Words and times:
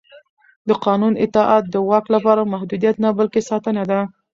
د 0.67 0.69
قانون 0.85 1.13
اطاعت 1.25 1.63
د 1.69 1.75
واک 1.89 2.05
لپاره 2.15 2.49
محدودیت 2.53 2.95
نه 3.03 3.09
بلکې 3.17 3.41
ساتنه 3.49 3.83
ده 3.91 3.99